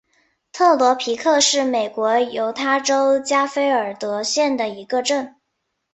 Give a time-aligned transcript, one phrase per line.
[0.51, 5.35] 特罗皮克是美国犹他州加菲尔德县的一个镇。